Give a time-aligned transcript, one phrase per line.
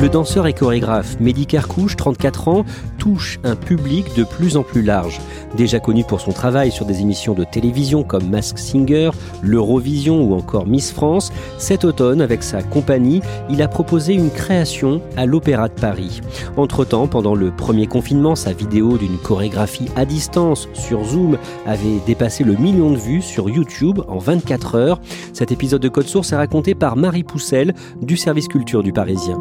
[0.00, 2.64] Le danseur et chorégraphe Mehdi Carcouche, 34 ans,
[2.98, 5.20] touche un public de plus en plus large.
[5.56, 9.10] Déjà connu pour son travail sur des émissions de télévision comme Mask Singer,
[9.42, 15.02] l'Eurovision ou encore Miss France, cet automne, avec sa compagnie, il a proposé une création
[15.16, 16.20] à l'Opéra de Paris.
[16.56, 22.44] Entre-temps, pendant le premier confinement, sa vidéo d'une chorégraphie à distance sur Zoom avait dépassé
[22.44, 25.00] le million de vues sur YouTube en 24 heures.
[25.32, 29.38] Cet épisode de Code Source est raconté par Marie Poussel du service culture du Parisien.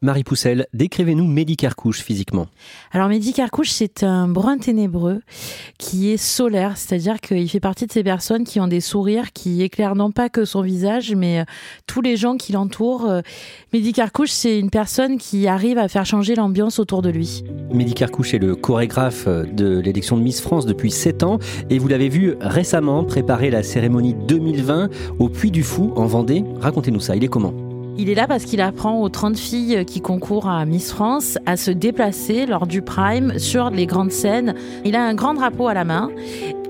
[0.00, 2.46] Marie Poussel, décrivez-nous Mehdi Carcouche physiquement.
[2.92, 5.22] Alors Mehdi Carcouche, c'est un brun ténébreux
[5.76, 9.60] qui est solaire, c'est-à-dire qu'il fait partie de ces personnes qui ont des sourires qui
[9.62, 11.44] éclairent non pas que son visage, mais euh,
[11.86, 13.10] tous les gens qui l'entourent.
[13.10, 13.22] Euh,
[13.72, 17.42] Mehdi Carcouche, c'est une personne qui arrive à faire changer l'ambiance autour de lui.
[17.72, 21.40] Mehdi Carcouche est le chorégraphe euh, de l'élection de Miss France depuis 7 ans
[21.70, 26.44] et vous l'avez vu récemment préparer la cérémonie 2020 au Puy du Fou en Vendée.
[26.60, 27.67] Racontez-nous ça, il est comment?
[27.98, 31.56] Il est là parce qu'il apprend aux 30 filles qui concourent à Miss France à
[31.56, 34.54] se déplacer lors du prime sur les grandes scènes.
[34.84, 36.10] Il a un grand drapeau à la main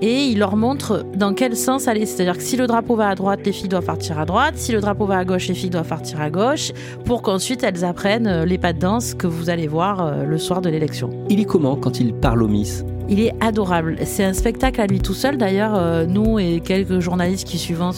[0.00, 2.06] et il leur montre dans quel sens aller.
[2.06, 4.54] C'est-à-dire que si le drapeau va à droite, les filles doivent partir à droite.
[4.56, 6.72] Si le drapeau va à gauche, les filles doivent partir à gauche
[7.04, 10.62] pour qu'ensuite elles apprennent les pas de danse que vous allez voir euh, le soir
[10.62, 11.10] de l'élection.
[11.28, 12.84] Il est comment quand il parle aux Miss?
[13.08, 13.96] Il est adorable.
[14.04, 15.36] C'est un spectacle à lui tout seul.
[15.36, 17.90] D'ailleurs, euh, nous et quelques journalistes qui suivant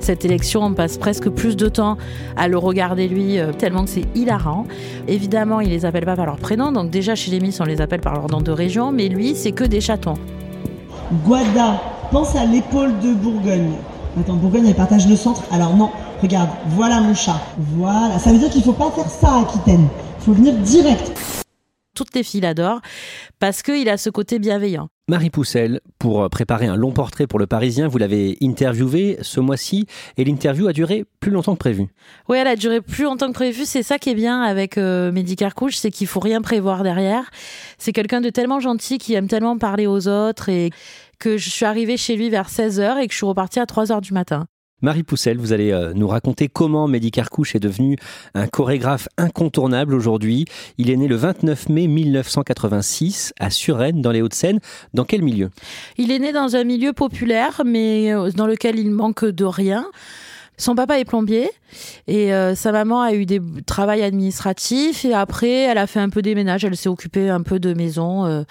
[0.00, 1.96] cette élection, on passe presque plus de temps
[2.36, 4.64] à le regarder lui, euh, tellement que c'est hilarant.
[5.06, 6.72] Évidemment, il les appelle pas par leur prénom.
[6.72, 8.92] Donc déjà, chez les Miss, on les appelle par leur nom de région.
[8.92, 10.14] Mais lui, c'est que des chatons.
[11.24, 11.80] Guada,
[12.10, 13.72] pense à l'épaule de Bourgogne.
[14.20, 15.42] Attends, Bourgogne, elle partage le centre.
[15.52, 15.90] Alors non,
[16.22, 17.40] regarde, voilà mon chat.
[17.76, 18.18] Voilà.
[18.18, 19.86] Ça veut dire qu'il faut pas faire ça à Aquitaine.
[20.20, 21.12] Il faut venir direct
[21.98, 22.80] toutes les filles l'adorent
[23.40, 24.88] parce qu'il a ce côté bienveillant.
[25.08, 29.86] Marie Poussel, pour préparer un long portrait pour le Parisien, vous l'avez interviewé ce mois-ci
[30.16, 31.88] et l'interview a duré plus longtemps que prévu.
[32.28, 33.64] Oui, elle a duré plus longtemps que prévu.
[33.64, 37.30] C'est ça qui est bien avec euh, Mehdi Carcouche, c'est qu'il faut rien prévoir derrière.
[37.78, 40.70] C'est quelqu'un de tellement gentil qui aime tellement parler aux autres et
[41.18, 44.00] que je suis arrivée chez lui vers 16h et que je suis repartie à 3h
[44.02, 44.46] du matin.
[44.80, 47.96] Marie Poussel, vous allez euh, nous raconter comment Mehdi Carcouche est devenu
[48.34, 50.44] un chorégraphe incontournable aujourd'hui.
[50.78, 54.60] Il est né le 29 mai 1986 à Suresnes, dans les Hauts-de-Seine.
[54.94, 55.50] Dans quel milieu?
[55.96, 59.84] Il est né dans un milieu populaire, mais euh, dans lequel il manque de rien.
[60.58, 61.50] Son papa est plombier
[62.06, 66.08] et euh, sa maman a eu des travaux administratifs et après elle a fait un
[66.08, 68.44] peu des ménages, elle s'est occupée un peu de maison,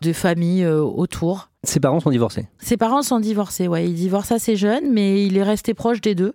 [0.00, 1.48] de famille autour.
[1.64, 3.86] Ses parents sont divorcés Ses parents sont divorcés, ouais.
[3.86, 6.32] Il divorce assez jeune, mais il est resté proche des deux.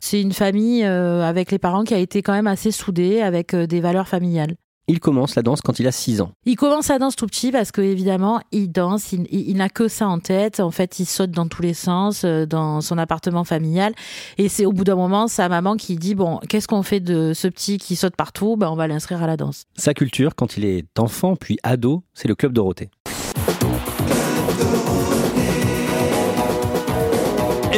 [0.00, 3.54] C'est une famille euh, avec les parents qui a été quand même assez soudée, avec
[3.54, 4.56] euh, des valeurs familiales.
[4.90, 6.32] Il commence la danse quand il a 6 ans.
[6.46, 10.08] Il commence la danse tout petit parce que évidemment il danse, il, n'a que ça
[10.08, 10.58] en tête.
[10.58, 13.92] En fait, il saute dans tous les sens euh, dans son appartement familial.
[14.36, 17.34] Et c'est au bout d'un moment sa maman qui dit bon, qu'est-ce qu'on fait de
[17.34, 18.56] ce petit qui saute partout?
[18.56, 19.66] Ben, on va l'inscrire à la danse.
[19.76, 22.90] Sa culture quand il est enfant puis ado, c'est le club Dorothée.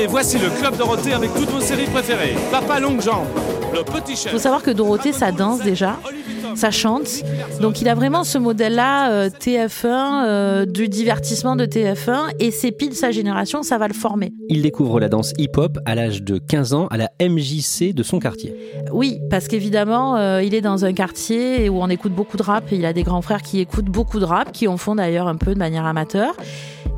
[0.02, 2.34] Et voici le Club Dorothée avec toutes vos séries préférées.
[2.50, 3.28] Papa Longue Jambe,
[3.72, 4.24] Le Petit Chef.
[4.24, 5.96] Il faut savoir que Dorothée, ça danse déjà,
[6.56, 7.22] ça chante.
[7.60, 12.72] Donc il a vraiment ce modèle-là, euh, TF1, euh, du divertissement de TF1, et c'est
[12.72, 14.32] pile sa génération, ça va le former.
[14.48, 18.18] Il découvre la danse hip-hop à l'âge de 15 ans à la MJC de son
[18.18, 18.56] quartier.
[18.90, 22.72] Oui, parce qu'évidemment, euh, il est dans un quartier où on écoute beaucoup de rap,
[22.72, 25.28] et il a des grands frères qui écoutent beaucoup de rap, qui en font d'ailleurs
[25.28, 26.34] un peu de manière amateur.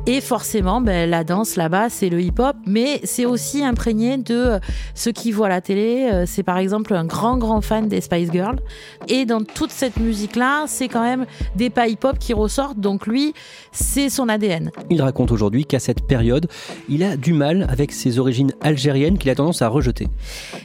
[0.07, 4.59] Et forcément, ben, la danse là-bas, c'est le hip-hop, mais c'est aussi imprégné de euh,
[4.93, 6.07] ceux qui voient la télé.
[6.13, 8.59] Euh, C'est par exemple un grand, grand fan des Spice Girls.
[9.07, 11.25] Et dans toute cette musique-là, c'est quand même
[11.55, 12.79] des pas hip-hop qui ressortent.
[12.79, 13.33] Donc lui,
[13.71, 14.69] c'est son ADN.
[14.91, 16.47] Il raconte aujourd'hui qu'à cette période,
[16.87, 20.07] il a du mal avec ses origines algériennes qu'il a tendance à rejeter.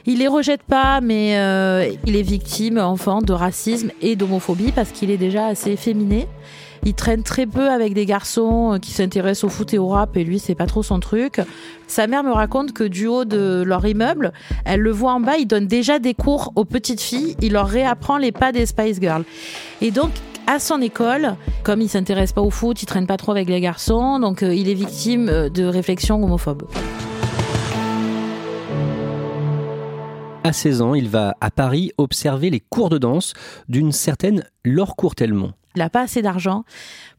[0.04, 4.90] Il les rejette pas, mais euh, il est victime, enfant, de racisme et d'homophobie parce
[4.90, 6.26] qu'il est déjà assez féminé.
[6.84, 10.16] Il traîne très peu avec des garçons euh, qui s'intéressent au foot et au rap
[10.16, 11.40] et lui, c'est pas trop son truc.
[11.86, 14.32] Sa mère me raconte que du haut de leur immeuble,
[14.64, 17.68] elle le voit en bas, il donne déjà des cours aux petites filles, il leur
[17.68, 19.24] réapprend les pas des Spice Girls.
[19.80, 20.10] Et donc,
[20.46, 23.60] à son école, comme il s'intéresse pas au foot, il traîne pas trop avec les
[23.60, 26.64] garçons, donc euh, il est victime euh, de réflexions homophobes.
[30.42, 33.34] À 16 ans, il va à Paris observer les cours de danse
[33.68, 35.52] d'une certaine Laure Courtelmont.
[35.76, 36.64] Il n'a pas assez d'argent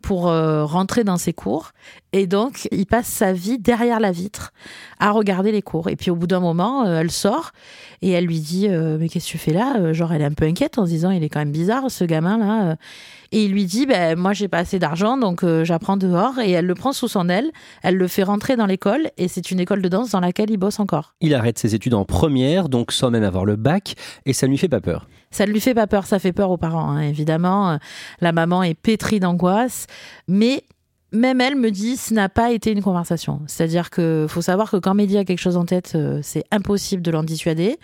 [0.02, 1.72] pour euh, rentrer dans ses cours.
[2.12, 4.52] Et donc, il passe sa vie derrière la vitre
[5.00, 5.90] à regarder les cours.
[5.90, 7.52] Et puis, au bout d'un moment, euh, elle sort
[8.02, 9.94] et elle lui dit euh, Mais qu'est-ce que tu fais là?
[9.94, 12.04] Genre, elle est un peu inquiète en se disant Il est quand même bizarre, ce
[12.04, 12.76] gamin-là.
[13.32, 16.40] Et il lui dit ben, Moi, j'ai pas assez d'argent, donc j'apprends dehors.
[16.40, 17.52] Et elle le prend sous son aile.
[17.84, 19.12] Elle le fait rentrer dans l'école.
[19.18, 21.14] Et c'est une école de danse dans laquelle il bosse encore.
[21.22, 23.96] Il arrête ses études en première, donc sans même avoir le bac,
[24.26, 25.08] et ça ne lui fait pas peur.
[25.32, 27.72] Ça ne lui fait pas peur, ça fait peur aux parents, hein, évidemment.
[27.72, 27.78] Euh,
[28.20, 29.88] La maman est pétrie d'angoisse,
[30.28, 30.64] mais
[31.14, 33.42] même elle me dit ce n'a pas été une conversation.
[33.48, 37.02] C'est-à-dire que faut savoir que quand Mehdi a quelque chose en tête, euh, c'est impossible
[37.02, 37.78] de l'en dissuader.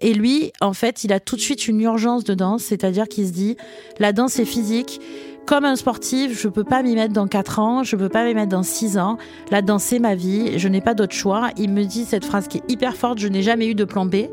[0.00, 3.26] Et lui, en fait, il a tout de suite une urgence de danse, c'est-à-dire qu'il
[3.26, 3.56] se dit
[3.98, 5.00] la danse est physique.
[5.44, 8.34] Comme un sportif, je peux pas m'y mettre dans 4 ans, je peux pas m'y
[8.34, 9.16] mettre dans 6 ans.
[9.50, 11.48] La danse, c'est ma vie, je n'ai pas d'autre choix.
[11.56, 14.04] Il me dit cette phrase qui est hyper forte, je n'ai jamais eu de plan
[14.04, 14.26] B.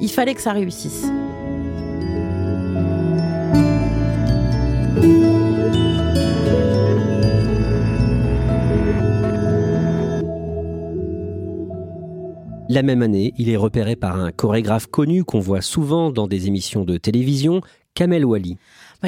[0.00, 1.06] Il fallait que ça réussisse.
[12.72, 16.46] La même année, il est repéré par un chorégraphe connu qu'on voit souvent dans des
[16.46, 17.62] émissions de télévision,
[17.94, 18.58] Kamel Wally.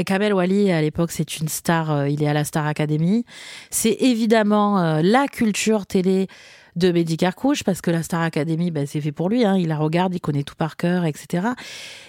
[0.05, 3.25] Kamel Wally, à l'époque, c'est une star, euh, il est à la Star Academy.
[3.71, 6.27] C'est évidemment euh, la culture télé
[6.77, 9.69] de Mehdi Carcouche, parce que la Star Academy, ben, c'est fait pour lui, hein, il
[9.69, 11.49] la regarde, il connaît tout par cœur, etc.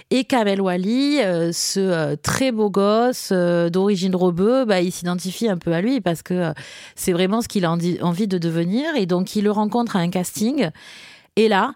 [0.09, 5.49] Et Kamel Wally, euh, ce euh, très beau gosse euh, d'origine rebeu, bah, il s'identifie
[5.49, 6.53] un peu à lui, parce que
[6.95, 10.09] c'est vraiment ce qu'il a envie de devenir, et donc il le rencontre à un
[10.09, 10.69] casting,
[11.35, 11.73] et là,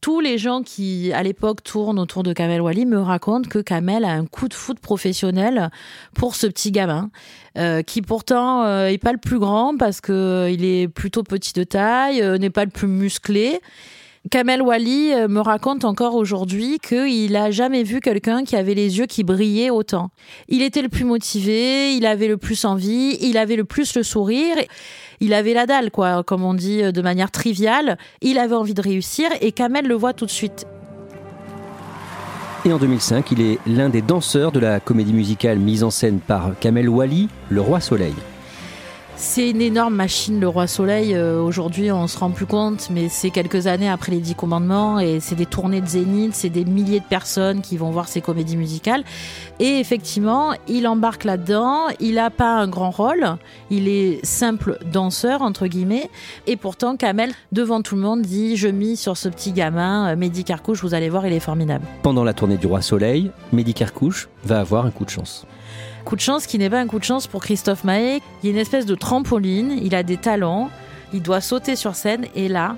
[0.00, 4.04] tous les gens qui, à l'époque, tournent autour de Kamel Wally me racontent que Kamel
[4.04, 5.70] a un coup de foot professionnel
[6.14, 7.10] pour ce petit gamin,
[7.56, 11.52] euh, qui pourtant euh, est pas le plus grand parce que euh, est plutôt petit
[11.52, 13.60] de taille, euh, n'est pas le plus musclé.
[14.30, 18.98] Kamel Wally euh, me raconte encore aujourd'hui qu'il a jamais vu quelqu'un qui avait les
[18.98, 20.10] yeux qui brillaient autant.
[20.48, 24.02] Il était le plus motivé, il avait le plus envie, il avait le plus le
[24.02, 24.56] sourire.
[25.20, 27.98] Il avait la dalle, quoi, comme on dit euh, de manière triviale.
[28.20, 30.66] Il avait envie de réussir et Kamel le voit tout de suite.
[32.64, 36.18] Et en 2005, il est l'un des danseurs de la comédie musicale mise en scène
[36.18, 38.14] par Kamel Wally, Le Roi Soleil.
[39.20, 41.12] C'est une énorme machine, le Roi Soleil.
[41.12, 45.00] Euh, Aujourd'hui, on se rend plus compte, mais c'est quelques années après les Dix Commandements
[45.00, 48.20] et c'est des tournées de zénith, c'est des milliers de personnes qui vont voir ces
[48.20, 49.02] comédies musicales.
[49.58, 51.88] Et effectivement, il embarque là-dedans.
[51.98, 53.26] Il n'a pas un grand rôle.
[53.70, 56.10] Il est simple danseur, entre guillemets.
[56.46, 60.16] Et pourtant, Kamel, devant tout le monde, dit Je mise sur ce petit gamin, euh,
[60.16, 61.84] Mehdi Carcouche, vous allez voir, il est formidable.
[62.04, 65.44] Pendant la tournée du Roi Soleil, Mehdi Carcouche va avoir un coup de chance.
[66.08, 68.22] Coup de chance qui n'est pas un coup de chance pour Christophe Maé.
[68.42, 70.70] Il y a une espèce de trampoline, il a des talents,
[71.12, 72.76] il doit sauter sur scène et là,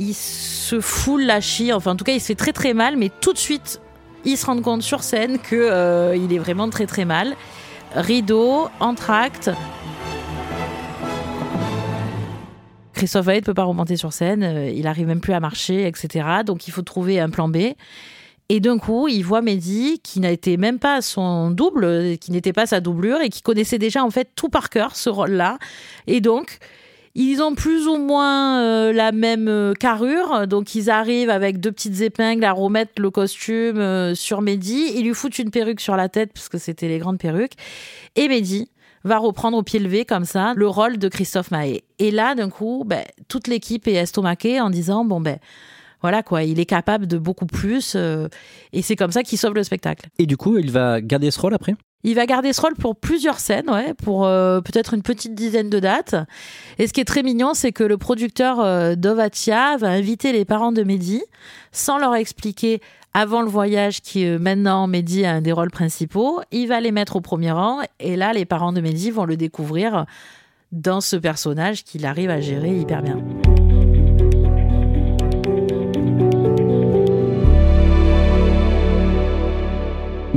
[0.00, 1.72] il se fout la chie.
[1.72, 3.80] Enfin, en tout cas, il se fait très très mal, mais tout de suite,
[4.24, 7.36] il se rend compte sur scène que euh, il est vraiment très très mal.
[7.94, 9.52] Rideau, entracte.
[12.92, 15.86] Christophe Maé ne peut pas remonter sur scène, euh, il arrive même plus à marcher,
[15.86, 16.26] etc.
[16.44, 17.58] Donc il faut trouver un plan B.
[18.50, 22.66] Et d'un coup, il voit Mehdi, qui n'était même pas son double, qui n'était pas
[22.66, 25.58] sa doublure, et qui connaissait déjà en fait tout par cœur ce rôle-là.
[26.06, 26.58] Et donc,
[27.14, 31.72] ils ont plus ou moins euh, la même euh, carrure, donc ils arrivent avec deux
[31.72, 34.92] petites épingles à remettre le costume euh, sur Mehdi.
[34.94, 37.54] Ils lui foutent une perruque sur la tête, parce que c'était les grandes perruques.
[38.16, 38.70] Et Mehdi
[39.04, 41.84] va reprendre au pied levé comme ça le rôle de Christophe Maé.
[41.98, 45.38] Et là, d'un coup, ben, toute l'équipe est estomaquée en disant bon ben
[46.02, 48.28] voilà quoi, il est capable de beaucoup plus euh,
[48.72, 50.08] et c'est comme ça qu'il sauve le spectacle.
[50.18, 51.74] Et du coup, il va garder ce rôle après?
[52.04, 55.68] Il va garder ce rôle pour plusieurs scènes, ouais, pour euh, peut-être une petite dizaine
[55.68, 56.14] de dates.
[56.78, 60.44] Et ce qui est très mignon, c'est que le producteur euh, Dovatia va inviter les
[60.44, 61.22] parents de Mehdi
[61.72, 62.80] sans leur expliquer
[63.14, 66.40] avant le voyage qui euh, maintenant Mehdi a un des rôles principaux.
[66.52, 69.36] Il va les mettre au premier rang et là, les parents de Mehdi vont le
[69.36, 70.06] découvrir
[70.70, 73.18] dans ce personnage qu'il arrive à gérer hyper bien.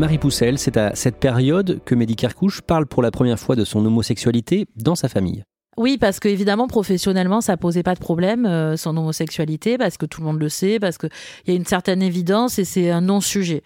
[0.01, 3.63] Marie Poussel, c'est à cette période que Mehdi Kerkouche parle pour la première fois de
[3.63, 5.43] son homosexualité dans sa famille.
[5.77, 10.07] Oui, parce que évidemment professionnellement, ça posait pas de problème euh, son homosexualité, parce que
[10.07, 11.11] tout le monde le sait, parce qu'il
[11.45, 13.61] y a une certaine évidence et c'est un non-sujet.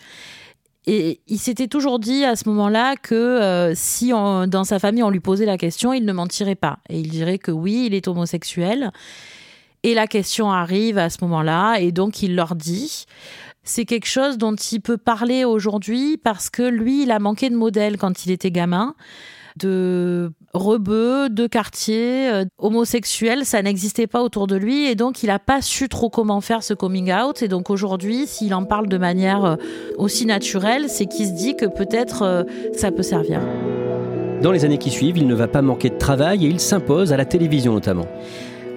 [0.88, 5.12] Et il s'était toujours dit à ce moment-là que euh, si dans sa famille on
[5.12, 6.80] lui posait la question, il ne mentirait pas.
[6.90, 8.92] Et il dirait que oui, il est homosexuel.
[9.84, 13.06] Et la question arrive à ce moment-là, et donc il leur dit.
[13.66, 17.56] C'est quelque chose dont il peut parler aujourd'hui parce que lui, il a manqué de
[17.56, 18.96] modèle quand il était gamin
[19.58, 25.28] de rebeux, de quartier, euh, homosexuels, ça n'existait pas autour de lui et donc il
[25.28, 28.88] n'a pas su trop comment faire ce coming out et donc aujourd'hui s'il en parle
[28.88, 29.56] de manière euh,
[29.98, 32.44] aussi naturelle, c'est qu'il se dit que peut-être euh,
[32.74, 33.40] ça peut servir.
[34.42, 37.14] Dans les années qui suivent, il ne va pas manquer de travail et il s'impose
[37.14, 38.06] à la télévision notamment.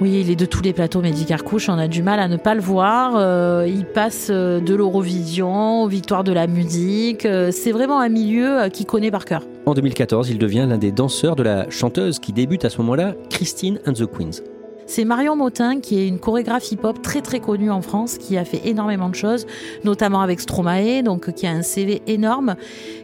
[0.01, 2.37] Oui, il est de tous les plateaux Mehdi Carcouche, on a du mal à ne
[2.37, 3.15] pas le voir.
[3.17, 7.27] Euh, il passe euh, de l'Eurovision aux victoires de la musique.
[7.27, 9.43] Euh, c'est vraiment un milieu qu'il connaît par cœur.
[9.67, 13.15] En 2014, il devient l'un des danseurs de la chanteuse qui débute à ce moment-là,
[13.29, 14.41] Christine and the Queens.
[14.89, 18.45] C'est Marion Motin, qui est une chorégraphe hip-hop très très connue en France, qui a
[18.47, 19.47] fait énormément de choses,
[19.85, 22.57] notamment avec Stromae, donc qui a un CV énorme,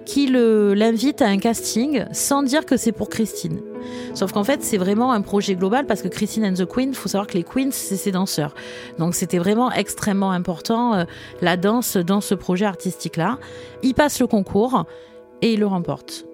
[0.07, 3.61] qui l'invite à un casting sans dire que c'est pour Christine.
[4.15, 7.11] Sauf qu'en fait, c'est vraiment un projet global parce que Christine and the Queen, faut
[7.11, 8.55] savoir que les Queens, c'est ses danseurs.
[8.99, 11.05] Donc c'était vraiment extrêmement important euh,
[11.43, 13.39] la danse dans ce projet artistique-là.
[13.83, 14.87] Il passe le concours
[15.43, 16.25] et il le remporte.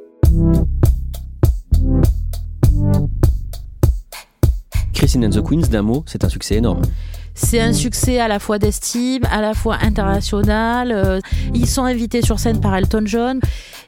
[5.00, 6.82] Christine and the Queens, d'un mot, c'est un succès énorme.
[7.32, 10.92] C'est un succès à la fois d'estime, à la fois international.
[10.92, 11.20] Euh,
[11.54, 13.40] ils sont invités sur scène par Elton John.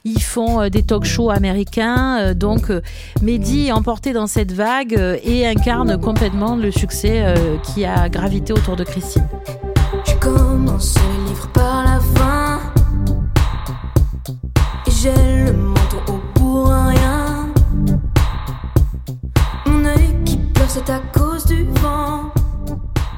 [0.05, 2.17] Ils font euh, des talk shows américains.
[2.17, 2.71] Euh, donc,
[3.21, 7.23] Mehdi est emporté dans cette vague et incarne complètement le succès
[7.61, 9.27] qui a gravité autour de Christine.
[10.07, 12.59] Je commence le livre par la fin.
[14.87, 14.91] Et
[20.73, 22.31] c'est à cause du vent.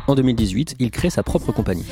[0.07, 1.85] En 2018, il crée sa propre compagnie.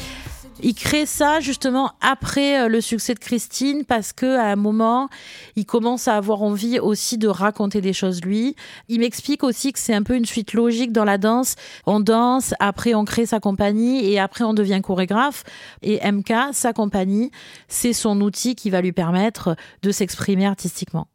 [0.61, 5.07] Il crée ça justement après euh, le succès de Christine parce que à un moment,
[5.55, 8.57] il commence à avoir envie aussi de raconter des choses lui.
[8.89, 11.55] Il m'explique aussi que c'est un peu une suite logique dans la danse.
[11.85, 15.45] On danse, après on crée sa compagnie et après on devient chorégraphe.
[15.81, 17.31] Et MK, sa compagnie,
[17.69, 21.07] c'est son outil qui va lui permettre de s'exprimer artistiquement.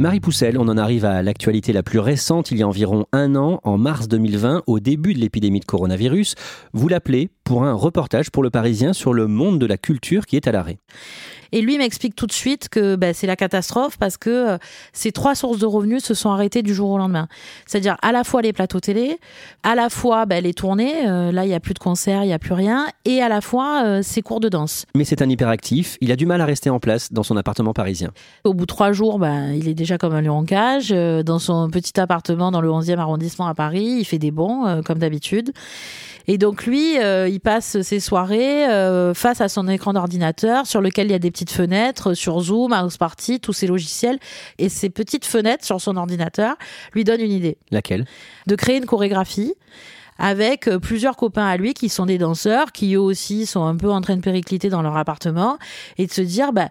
[0.00, 3.34] Marie Poussel, on en arrive à l'actualité la plus récente, il y a environ un
[3.34, 6.36] an, en mars 2020, au début de l'épidémie de coronavirus.
[6.72, 10.36] Vous l'appelez pour un reportage pour le Parisien sur le monde de la culture qui
[10.36, 10.76] est à l'arrêt.
[11.50, 14.58] Et lui m'explique tout de suite que ben, c'est la catastrophe parce que euh,
[14.92, 17.26] ces trois sources de revenus se sont arrêtées du jour au lendemain.
[17.64, 19.16] C'est-à-dire à la fois les plateaux télé,
[19.62, 22.26] à la fois ben, les tournées, euh, là il n'y a plus de concerts, il
[22.26, 24.84] n'y a plus rien, et à la fois euh, ses cours de danse.
[24.94, 27.72] Mais c'est un hyperactif, il a du mal à rester en place dans son appartement
[27.72, 28.10] parisien.
[28.44, 31.38] Au bout de trois jours, ben, il est déjà comme un lion en cage, dans
[31.38, 35.54] son petit appartement dans le 11e arrondissement à Paris, il fait des bons comme d'habitude.
[36.28, 40.80] Et donc lui, euh, il passe ses soirées euh, face à son écran d'ordinateur sur
[40.80, 44.18] lequel il y a des petites fenêtres sur Zoom, House Party, tous ces logiciels.
[44.58, 46.56] Et ces petites fenêtres sur son ordinateur
[46.94, 47.56] lui donnent une idée.
[47.70, 48.06] Laquelle?
[48.48, 49.54] De créer une chorégraphie
[50.18, 53.76] avec euh, plusieurs copains à lui qui sont des danseurs, qui eux aussi sont un
[53.76, 55.58] peu en train de péricliter dans leur appartement,
[55.96, 56.70] et de se dire, bah,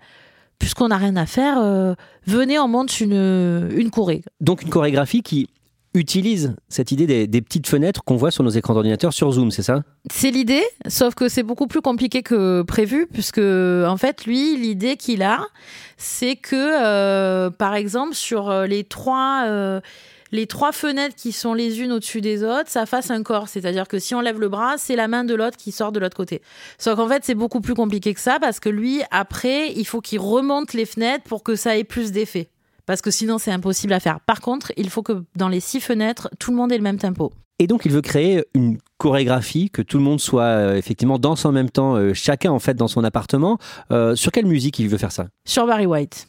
[0.59, 1.95] puisqu'on n'a rien à faire,
[2.25, 4.21] venez, on monte une, une choré.
[4.41, 5.49] Donc une chorégraphie qui
[5.97, 9.63] utilise cette idée des, petites fenêtres qu'on voit sur nos écrans d'ordinateur sur Zoom, c'est
[9.63, 9.83] ça?
[10.11, 14.97] C'est l'idée, sauf que c'est beaucoup plus compliqué que prévu, puisque en fait, lui, l'idée
[14.97, 15.45] qu'il a,
[15.97, 19.43] c'est que, euh, par exemple, sur euh, les trois...
[19.45, 19.81] Euh,
[20.33, 23.47] les trois fenêtres qui sont les unes au-dessus des autres, ça fasse un corps.
[23.47, 25.99] C'est-à-dire que si on lève le bras, c'est la main de l'autre qui sort de
[25.99, 26.41] l'autre côté.
[26.77, 30.01] Sauf qu'en fait, c'est beaucoup plus compliqué que ça parce que lui, après, il faut
[30.01, 32.49] qu'il remonte les fenêtres pour que ça ait plus d'effet
[32.87, 34.19] parce que sinon c'est impossible à faire.
[34.21, 36.97] Par contre, il faut que dans les six fenêtres, tout le monde ait le même
[36.97, 37.31] tempo.
[37.59, 41.45] Et donc il veut créer une chorégraphie, que tout le monde soit euh, effectivement danse
[41.45, 43.57] en même temps, euh, chacun en fait dans son appartement.
[43.91, 45.27] Euh, sur quelle musique il veut faire ça?
[45.45, 46.27] Sur Barry White.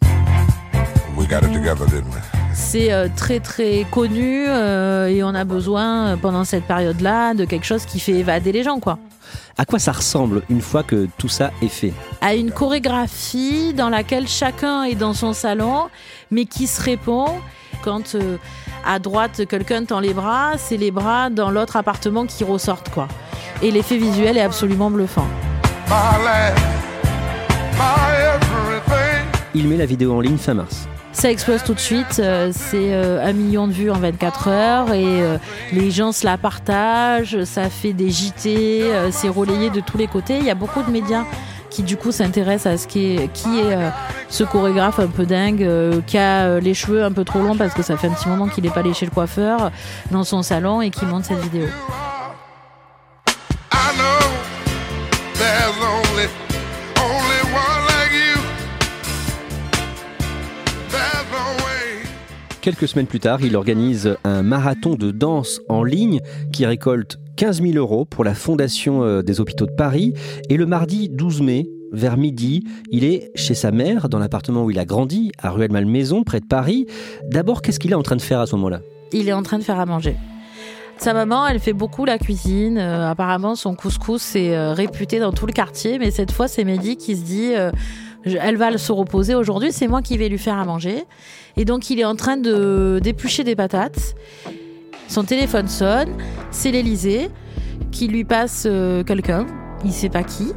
[2.54, 8.00] C'est très très connu et on a besoin pendant cette période-là de quelque chose qui
[8.00, 8.98] fait évader les gens quoi.
[9.56, 11.92] À quoi ça ressemble une fois que tout ça est fait?
[12.20, 15.88] À une chorégraphie dans laquelle chacun est dans son salon,
[16.30, 17.26] mais qui se répond
[17.82, 18.36] Quand euh,
[18.86, 23.08] à droite, quelqu'un tend les bras, c'est les bras dans l'autre appartement qui ressortent, quoi.
[23.60, 25.26] Et l'effet visuel est absolument bluffant.
[29.54, 30.88] Il met la vidéo en ligne fin mars.
[31.12, 34.92] Ça explose tout de suite, euh, c'est euh, un million de vues en 24 heures
[34.92, 35.36] et euh,
[35.72, 40.38] les gens se la partagent, ça fait des JT, c'est relayé de tous les côtés.
[40.38, 41.24] Il y a beaucoup de médias
[41.70, 43.76] qui du coup s'intéressent à ce qui est, qui est
[44.28, 45.68] ce chorégraphe un peu dingue,
[46.06, 48.46] qui a les cheveux un peu trop longs parce que ça fait un petit moment
[48.46, 49.70] qu'il n'est pas allé chez le coiffeur
[50.10, 51.66] dans son salon et qui monte cette vidéo.
[62.68, 66.20] Quelques semaines plus tard, il organise un marathon de danse en ligne
[66.52, 70.12] qui récolte 15 000 euros pour la Fondation euh, des hôpitaux de Paris.
[70.50, 74.70] Et le mardi 12 mai, vers midi, il est chez sa mère, dans l'appartement où
[74.70, 76.84] il a grandi, à Ruelle-Malmaison, près de Paris.
[77.30, 78.80] D'abord, qu'est-ce qu'il est en train de faire à ce moment-là?
[79.12, 80.16] Il est en train de faire à manger.
[80.98, 82.76] Sa maman, elle fait beaucoup la cuisine.
[82.76, 85.98] Euh, apparemment, son couscous est euh, réputé dans tout le quartier.
[85.98, 87.54] Mais cette fois, c'est Mehdi qui se dit
[88.24, 91.04] elle va se reposer aujourd'hui, c'est moi qui vais lui faire à manger.
[91.56, 94.14] Et donc, il est en train de d'éplucher des patates.
[95.08, 96.10] Son téléphone sonne,
[96.50, 97.30] c'est l'Elysée
[97.90, 99.46] qui lui passe euh, quelqu'un,
[99.84, 100.52] il sait pas qui.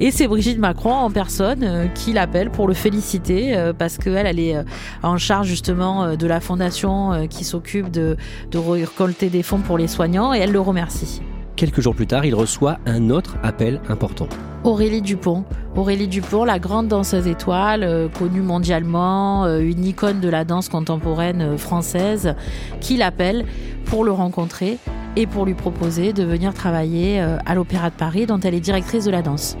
[0.00, 4.26] Et c'est Brigitte Macron en personne euh, qui l'appelle pour le féliciter euh, parce qu'elle,
[4.26, 4.56] elle est
[5.02, 8.16] en charge justement de la fondation qui s'occupe de,
[8.50, 11.22] de récolter des fonds pour les soignants et elle le remercie.
[11.56, 14.26] Quelques jours plus tard, il reçoit un autre appel important.
[14.64, 15.44] Aurélie Dupont.
[15.76, 20.68] Aurélie Dupont, la grande danseuse étoile, euh, connue mondialement, euh, une icône de la danse
[20.68, 22.34] contemporaine euh, française,
[22.80, 23.44] qui l'appelle
[23.84, 24.78] pour le rencontrer
[25.16, 29.04] et pour lui proposer de venir travailler à l'Opéra de Paris, dont elle est directrice
[29.04, 29.58] de la danse.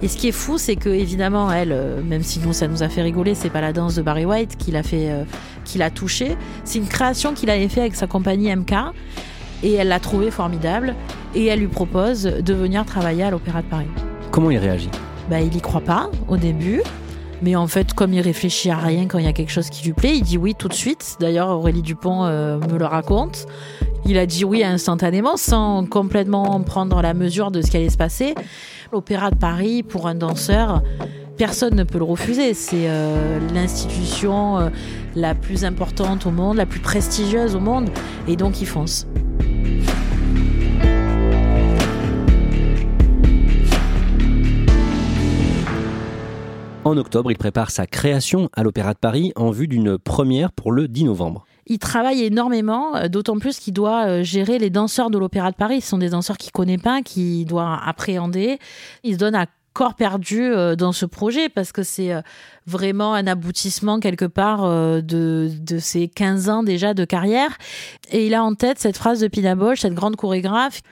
[0.00, 2.88] Et ce qui est fou, c'est que évidemment, elle, même si nous ça nous a
[2.88, 5.10] fait rigoler, c'est pas la danse de Barry White qui l'a fait,
[5.64, 6.36] qui l'a touchée.
[6.62, 8.74] C'est une création qu'il avait fait avec sa compagnie MK,
[9.64, 10.94] et elle l'a trouvée formidable.
[11.34, 13.86] Et elle lui propose de venir travailler à l'Opéra de Paris.
[14.30, 14.90] Comment il réagit?
[15.30, 16.82] Bah, il y croit pas au début.
[17.42, 19.84] Mais en fait, comme il réfléchit à rien quand il y a quelque chose qui
[19.84, 21.16] lui plaît, il dit oui tout de suite.
[21.18, 23.46] D'ailleurs, Aurélie Dupont euh, me le raconte.
[24.04, 27.96] Il a dit oui instantanément, sans complètement prendre la mesure de ce qui allait se
[27.96, 28.34] passer.
[28.92, 30.82] L'Opéra de Paris, pour un danseur,
[31.36, 32.54] personne ne peut le refuser.
[32.54, 34.68] C'est euh, l'institution euh,
[35.16, 37.90] la plus importante au monde, la plus prestigieuse au monde.
[38.28, 39.06] Et donc, il fonce.
[46.84, 50.72] En octobre, il prépare sa création à l'Opéra de Paris en vue d'une première pour
[50.72, 51.44] le 10 novembre.
[51.66, 55.56] Il travaille énormément, euh, d'autant plus qu'il doit euh, gérer les danseurs de l'Opéra de
[55.56, 55.80] Paris.
[55.80, 58.58] Ce sont des danseurs qu'il connaît pas, qu'il doit appréhender.
[59.04, 62.10] Il se donne à corps perdu euh, dans ce projet parce que c'est
[62.66, 65.02] vraiment un aboutissement quelque part de,
[65.56, 67.56] de ses 15 ans déjà de carrière.
[68.10, 70.82] Et il a en tête cette phrase de Pina Bausch, cette grande chorégraphe,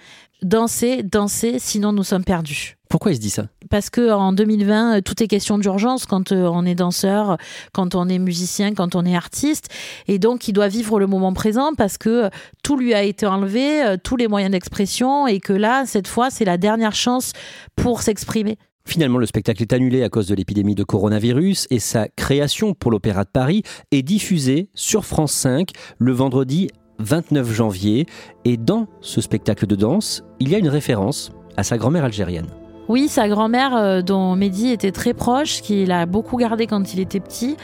[0.42, 3.46] danser, danser, sinon nous sommes perdus Pourquoi il se dit ça?
[3.70, 7.38] Parce que en 2020, euh, tout est question d'urgence quand euh, on est danseur,
[7.72, 9.68] quand on est musicien, quand on est artiste,
[10.09, 12.28] et donc il doit vivre le moment présent parce que euh,
[12.62, 16.44] tout lui a été enlevé, tous les moyens d'expression, et que là, cette fois, c'est
[16.44, 17.33] la dernière chance
[17.76, 18.59] pour s'exprimer.
[18.85, 22.90] Finalement, le spectacle est annulé à cause de l'épidémie de coronavirus et sa création pour
[22.90, 28.06] l'Opéra de Paris est diffusée sur France 5 le vendredi 29 janvier.
[28.44, 32.48] Et dans ce spectacle de danse, il y a une référence à sa grand-mère algérienne.
[32.90, 36.98] Oui, sa grand-mère, euh, dont Mehdi était très proche, qu'il a beaucoup gardé quand il
[36.98, 37.57] était petit,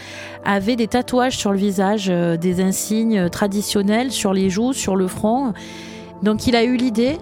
[0.45, 5.09] avait des tatouages sur le visage, euh, des insignes traditionnels sur les joues, sur le
[5.09, 5.53] front.
[6.23, 7.19] Donc il a eu l'idée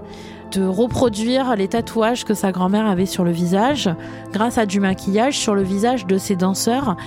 [0.53, 3.88] de reproduire les tatouages que sa grand-mère avait sur le visage
[4.35, 6.99] grâce à du maquillage sur le visage de ses danseurs.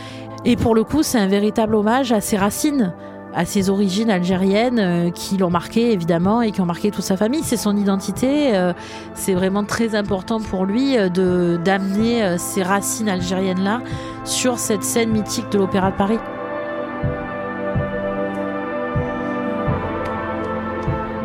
[0.45, 2.91] Et pour le coup, c'est un véritable hommage à ses racines,
[3.33, 7.17] à ses origines algériennes euh, qui l'ont marqué évidemment et qui ont marqué toute sa
[7.17, 7.43] famille.
[7.43, 8.55] C'est son identité.
[8.55, 8.73] euh,
[9.13, 13.81] c'est vraiment très important pour lui euh, de d'amener ces racines algériennes là
[14.23, 16.19] sur cette scène mythique de l'Opéra de Paris.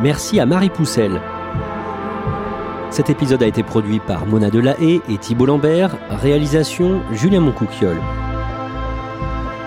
[0.03, 1.21] Merci à Marie Poussel.
[2.91, 8.01] Cet épisode a été produit par Mona Delahaye et Thibault Lambert, réalisation Julien Moncouquiole.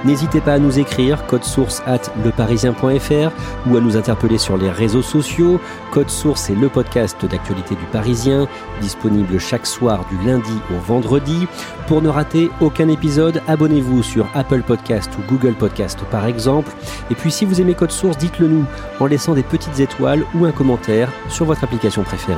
[0.06, 3.32] N'hésitez pas à nous écrire code source at leparisien.fr
[3.68, 5.60] ou à nous interpeller sur les réseaux sociaux.
[5.92, 8.48] Code source est le podcast d'actualité du Parisien,
[8.82, 11.48] disponible chaque soir du lundi au vendredi.
[11.88, 16.72] Pour ne rater aucun épisode, abonnez-vous sur Apple Podcast ou Google Podcast par exemple.
[17.10, 18.66] Et puis si vous aimez Code source, dites-le nous
[19.00, 22.38] en laissant des petites étoiles ou un commentaire sur votre application préférée.